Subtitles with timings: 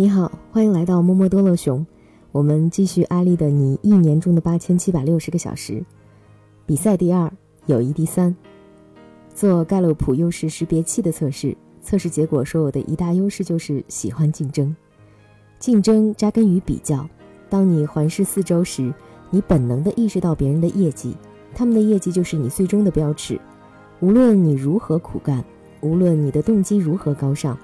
[0.00, 1.84] 你好，欢迎来到摸摸多乐熊。
[2.30, 5.84] 我们继续阿丽的你一年中的八千七百六十个小时。
[6.64, 7.28] 比赛第二，
[7.66, 8.32] 友谊第三。
[9.34, 14.72] 做盖洛普优势识别器的测试，测试结果说我的一大优势就是喜欢竞争。
[15.58, 17.04] 竞争扎根于比较。
[17.50, 18.94] 当你环视四周时，
[19.30, 21.16] 你本能地意识到别人的业绩，
[21.56, 23.36] 他们的业绩就是你最终的标尺。
[23.98, 25.44] 无论你如何苦干，
[25.80, 27.58] 无论你的动机如何高尚，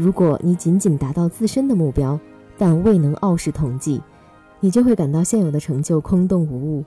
[0.00, 2.18] 如果你仅仅达到自身的目标，
[2.56, 4.00] 但未能傲视同济，
[4.58, 6.82] 你就会感到现有的成就空洞无物。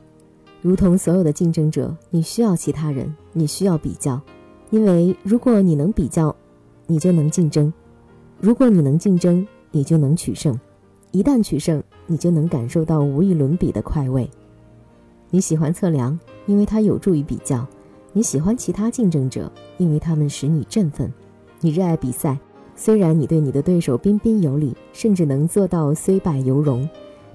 [0.64, 4.20] 如同所有的竞争者，你需要其他人，你需要比较，
[4.72, 6.36] 因为如果你能比较，
[6.88, 7.72] 你就能竞争；
[8.40, 10.59] 如果你能竞争，你就能取胜。
[11.12, 14.28] 一旦取胜，你就能感受到无与伦比的快慰。
[15.30, 17.64] 你喜欢测量，因为它有助于比较；
[18.12, 21.14] 你喜欢其他竞争者，因为他们使你振奋。
[21.62, 22.40] 你热爱比赛，
[22.84, 26.86] 虽然你对你的对手彬彬有礼，甚至能做到虽败犹荣，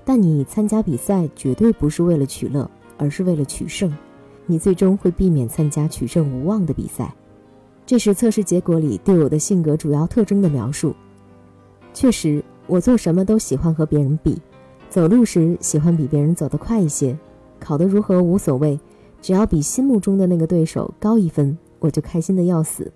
[0.05, 3.91] 但你参加比赛绝对不是为了取乐，而是为了取胜。
[4.45, 7.15] 你最终会避免参加取胜无望的比赛。
[7.87, 10.95] 这是测试结果里对我的性格主要特征的描述。
[11.95, 12.45] 确实。
[12.67, 14.39] 我做什么都喜欢和别人比，
[14.91, 17.19] 走路时喜欢比别人走得快一些，
[17.59, 18.79] 考得如何无所谓，
[19.23, 22.93] 只要比心目中的那个对手高一分，我就开心的要死。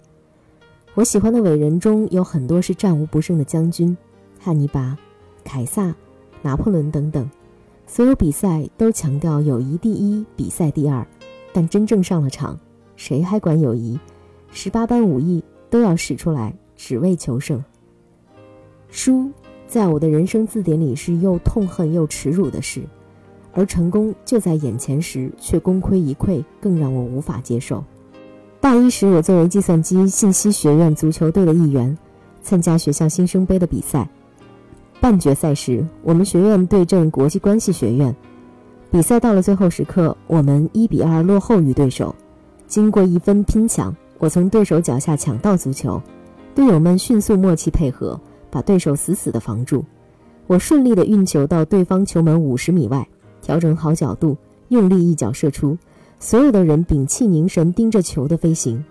[0.95, 3.97] 我喜欢的伟人中有很多是战无不胜的将军，
[4.39, 4.95] 汉尼拔、
[5.43, 5.95] 凯撒、
[6.43, 7.27] 拿破仑等等。
[7.87, 11.07] 所有比赛都强调友谊第一，比赛第二，
[11.51, 12.61] 但真正上了场，
[12.95, 13.99] 谁还管友谊？
[14.51, 17.65] 十八般武艺都要使出来，只为求胜。
[18.91, 19.31] 输。
[19.67, 22.83] 在我的人生字典里是又痛恨又耻辱的事，
[23.55, 27.83] 而成功就在眼前时却功亏一篑，更让我无法接受。
[28.63, 31.99] 大一时，我作为计算机信息学院足球队的一员，
[32.45, 34.09] 参加学校新生杯的比赛。
[35.01, 38.15] 半决赛时，我们学院对阵国际关系学院。
[38.89, 42.15] 比赛到了最后时刻，我们一比二落后于对手。
[42.69, 46.01] 经过一分拼抢，我从对手脚下抢到足球，
[46.55, 48.19] 队友们迅速默契配合。
[48.49, 49.83] 把对手死死地防住，
[50.47, 53.09] 我顺利地运球到对方球门五十米外，
[53.41, 54.37] 调整好角度，
[54.69, 55.77] 用力一脚射出。
[56.23, 58.83] 所有的人屏气凝神，盯着球的飞行。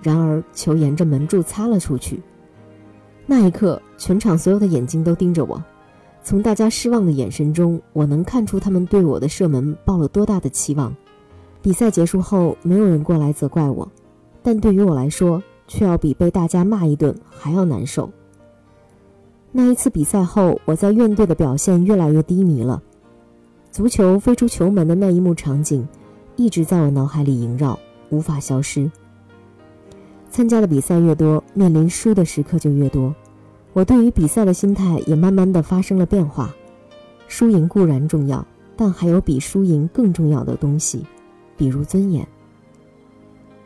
[0.00, 2.22] 然而，球沿着门柱擦了出去。
[3.26, 5.60] 那一刻，全场所有的眼睛都盯着我。
[6.22, 10.94] 从大家失望的眼神中，我能看出他们对我的射门抱了多大的期望。
[11.60, 13.90] 比赛结束后，没有人过来责怪我，
[14.40, 18.08] 但对于我来说，却要比被大家骂一顿还要难受。
[19.50, 22.80] 那一次比赛后，我在院队的表现越来越低迷了。
[23.72, 25.86] 足球飞出球门的那一幕场景，
[26.36, 27.78] 一直在我脑海里萦绕，
[28.10, 28.90] 无法消失。
[30.30, 33.14] 参加的比赛越多，面临输的时刻就越多，
[33.72, 36.54] 我对于比赛的心态也慢慢的发生了变化。
[37.26, 41.04] 输赢固然重要，但还有比输赢更重要的东西，
[41.56, 42.26] 比如尊严。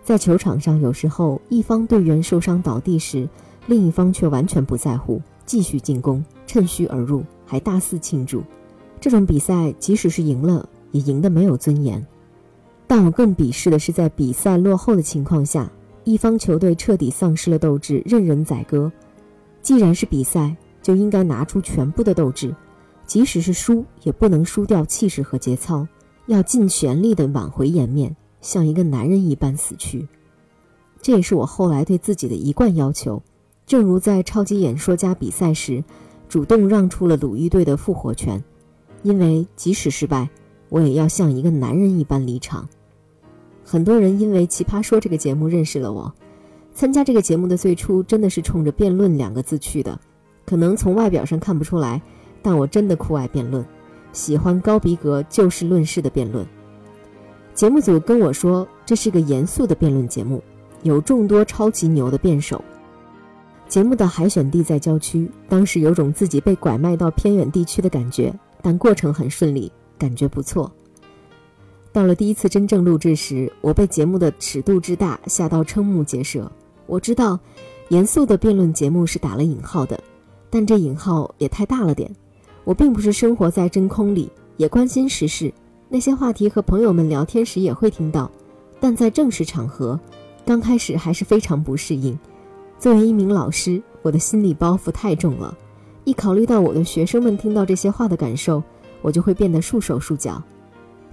[0.02, 3.28] 在球场上，有时候一方队员受伤倒地时，
[3.66, 5.20] 另一方却完全不在乎。
[5.44, 8.44] 继续进攻，趁虚而入，还大肆庆祝。
[9.00, 12.06] 这种比赛，即使是赢了，也赢得没有尊严。
[12.91, 15.71] 但我更鄙视的是，在比赛落后的情况下，
[16.03, 18.91] 一方球队彻底丧失了斗志，任人宰割。
[19.62, 22.53] 既然是比赛，就应该拿出全部的斗志，
[23.06, 25.87] 即使是输，也不能输掉气势和节操，
[26.27, 30.09] 要尽全力的挽回颜面，像一个男人一般死去。
[31.00, 33.23] 这也是我后来对自己的一贯要求。
[33.67, 35.84] 正如在超级演说家比赛时，
[36.29, 38.43] 主动让出了鲁豫队的复活权，
[39.05, 40.29] 因为即使失败，
[40.71, 42.69] 我也要像一个男人一般离场。
[43.70, 46.12] 很多人因为《奇葩说》这个节目认识了我，
[46.75, 49.97] 参加这个节目的最初真的是冲着辩论两个字去的，
[50.44, 52.03] 可能从外表上看不出来，
[52.42, 53.64] 但我真的酷爱辩论，
[54.12, 56.44] 喜欢高逼格就事论事的辩论。
[57.54, 60.42] 节目组跟我说，这是个严肃的辩论节目，
[60.82, 62.60] 有众多超级牛的辩手。
[63.69, 70.69] 节目的海选地在郊区，当时有种自己被拐卖到偏远地区的感觉，但过程很顺利，感觉不错。
[71.92, 76.50] 到了第一次真正录制时，我被节目的尺度之大吓到瞠目结舌。
[76.87, 77.38] 我知道，
[77.88, 80.00] 严肃的辩论节目是打了引号的，
[80.48, 82.10] 但这引号也太大了点。
[82.62, 85.52] 我并不是生活在真空里，也关心时事，
[85.88, 88.31] 那些话题和朋友们聊天时也会听到，
[88.78, 89.98] 但在正式场合，
[90.46, 92.16] 刚开始还是非常不适应。
[92.78, 95.56] 作为一名老师，我的心理包袱太重了。
[96.04, 98.62] 一考虑到我的学生们听到这些话的感受，
[99.02, 100.40] 我就会变得束手束脚。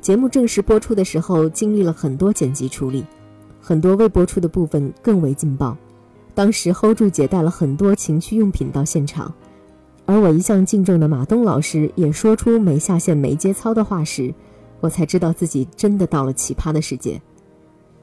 [0.02, 3.06] 节目正式播出的时候，经历了很多剪辑处理，
[3.60, 5.76] 很多未播出的部分更为劲爆。
[6.34, 9.34] 当时 hold 住姐带了很多情趣用品到现场，
[10.06, 14.34] 而我一向敬重的马东老师也说出没下线、没节操的话时，
[14.80, 17.20] 我才知道自己真的到了奇葩的世界。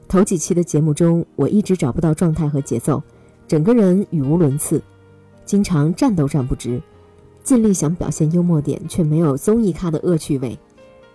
[0.07, 3.01] 头几期的节目中，我一直找不到状态和节奏，
[3.47, 4.79] 整个人语无伦次，
[5.45, 6.79] 经常站都站不直，
[7.43, 10.59] 尽力想表现幽默点，却没有综艺咖的恶趣味，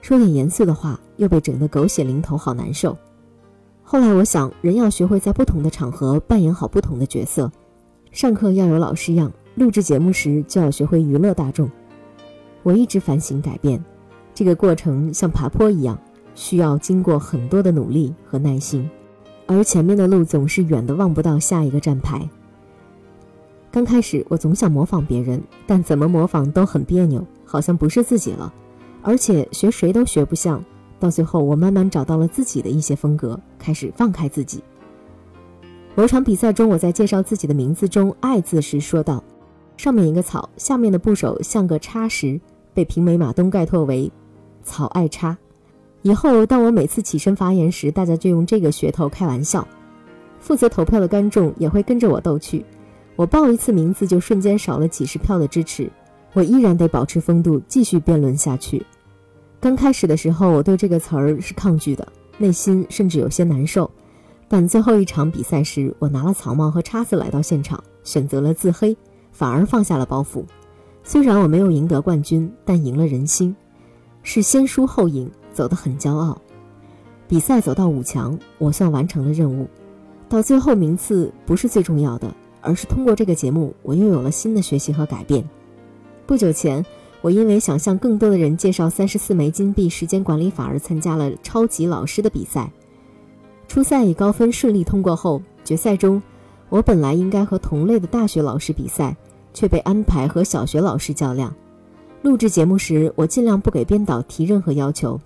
[0.01, 2.97] 说点严肃的话又被整得狗血淋头，好难受。
[3.83, 7.51] 后来我想，人要学会在不同的场合扮演好不同的角色，
[8.13, 11.71] 上课要有老师样，录制节目时就要学会娱乐大众。
[12.63, 13.83] 我一直反省改变，
[14.35, 15.99] 这个过程像爬坡一样。
[16.37, 18.89] 需要经过很多的努力和耐心，
[19.47, 22.27] 而前面的路总是远的望不到下一个站牌。
[23.71, 28.51] 刚开始我总想模仿别人，但怎么模仿都很别扭，好像不是自己了，
[29.03, 30.63] 而且学谁都学不像。
[30.99, 34.63] 到最后，我慢慢找到了自己的一些风格，开始放开自己。
[35.95, 39.25] 某场比赛中，我在介绍自己的名字中“爱”字时说道
[39.77, 42.41] ：“上面一个草，下面的部首像个叉”时，
[42.75, 44.13] 被评委马东概括为
[44.63, 45.37] “草爱叉”。
[46.03, 49.67] 以后，当我每次起身发言时，大家就用这个噱头开玩笑。
[50.39, 52.65] 负责投票的观众也会跟着我逗趣。
[53.17, 55.91] 我报一次名字，就瞬间少了几十票的支持。
[56.33, 58.85] 我依然得保持风度，继续辩论下去。
[59.61, 62.07] 刚开始的时候，我对这个词儿是抗拒的，
[62.39, 63.91] 内心甚至有些难受。
[64.49, 68.97] 但最后一场比赛时，我拿了草帽和叉子来到现场，选择了自黑，
[69.33, 70.45] 反而放下了包袱。
[71.03, 73.55] 虽然我没有赢得冠军，但赢了人心，
[74.23, 75.31] 是先输后赢。
[75.53, 76.41] 走得很骄傲，
[77.27, 79.69] 比赛走到五强，我算完成了任务。
[80.29, 85.45] 到最后名次不是最重要的，而是通过这个节目，我又有了新的学习和改变。
[86.31, 86.87] 不久前，
[87.23, 92.71] 我因为想向更多的人介绍三十四枚金币时间管理法而参加了超级老师的比赛。
[93.67, 96.23] 初赛以高分顺利通过后，决赛中，
[96.69, 99.17] 我本来应该和同类的大学老师比赛，
[99.53, 101.53] 却被安排和小学老师较量。
[102.23, 105.21] 录制节目时，我尽量不给编导提任何要求。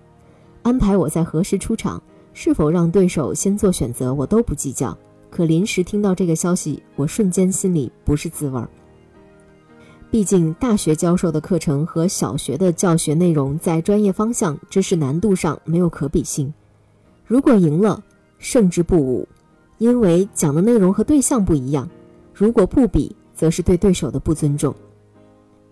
[0.63, 2.03] 安排我在何时出场，
[2.33, 4.97] 是否让对手先做选择，我都不计较。
[5.31, 8.67] 可临时听到这个消息，我瞬间心里不是滋味儿。
[10.15, 16.55] 毕竟大学教授的课程和小学的教学内容在专业方向、知识难度上没有可比性。
[17.27, 18.01] 如果赢了，
[18.39, 19.27] 胜之不武，
[19.79, 21.89] 因为讲的内容和对象不一样；
[22.33, 24.73] 如果不比，则是对对手的不尊重。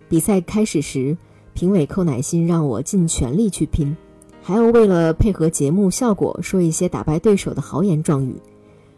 [0.09, 1.17] 比赛开始时，
[1.53, 3.95] 评委寇乃馨让我尽全力去拼。
[4.41, 8.35] 还要为了配合节目效果说一些打败对手的豪言壮语，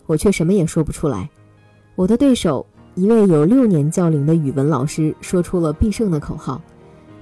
[0.07, 1.30] 我却什么也说不出来。
[1.95, 2.65] 我的对手
[2.95, 6.62] 一位有六年教龄的语文老师说出了必胜的口号，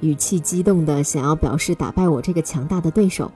[0.01, 3.31] 语气激动地想要表示打败我这个强大的对手。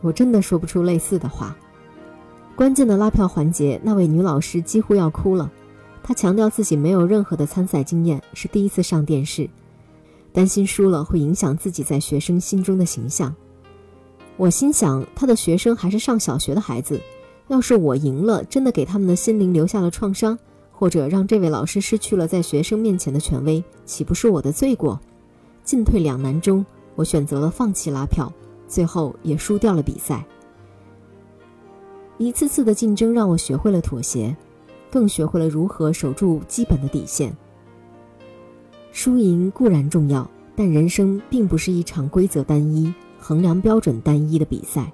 [0.00, 1.56] 我真的说不出类似的话。
[2.56, 5.48] 关键的拉票环节，那位女老师几乎要哭了。
[6.02, 9.48] 她强调自己没有任何的参赛经验，是第一次上电视，
[10.32, 13.32] 担心输了会影响自己在学生心中的形象。
[14.36, 17.00] 我心想，她的学生还是上小学的孩子，
[17.46, 20.36] 要是我赢了，真的给他们的心灵留下了创伤，
[20.74, 25.00] 或者让这位老师失去了在学生面前的权威，岂不是我的罪过？
[25.62, 28.32] 进退两难中，我选择了放弃拉票，
[28.68, 30.24] 最后也输掉了比赛。
[32.18, 34.36] 一次次的竞争让我学会了妥协，
[34.90, 37.34] 更学会了如何守住基本的底线。
[38.92, 42.92] 输赢固然重要，但人生并不是一场规则单一。
[43.26, 44.92] 衡量标准单一的比赛，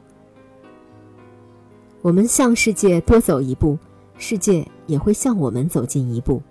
[2.01, 3.77] 我们向世界多走一步，
[4.17, 6.43] 世界也会向我们走近一步。